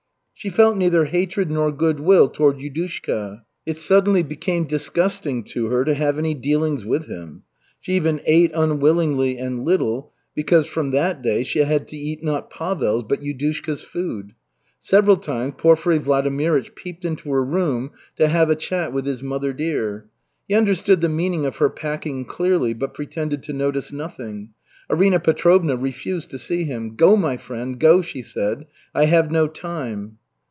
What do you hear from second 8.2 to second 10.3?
ate unwillingly and little,